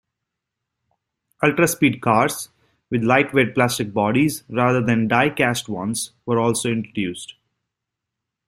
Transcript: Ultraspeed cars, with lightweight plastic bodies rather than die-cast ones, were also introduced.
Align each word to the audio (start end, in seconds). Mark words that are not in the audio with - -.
Ultraspeed 1.43 2.01
cars, 2.01 2.49
with 2.89 3.03
lightweight 3.03 3.53
plastic 3.53 3.93
bodies 3.93 4.43
rather 4.49 4.81
than 4.81 5.07
die-cast 5.07 5.69
ones, 5.69 6.13
were 6.25 6.39
also 6.39 6.71
introduced. 6.71 7.35